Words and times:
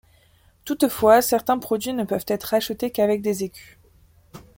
Toutefois 0.65 1.21
certains 1.21 1.59
produits 1.59 1.93
ne 1.93 2.03
peuvent 2.05 2.25
être 2.27 2.55
achetés 2.55 2.89
qu'avec 2.89 3.21
des 3.21 3.43
Écus. 3.43 3.77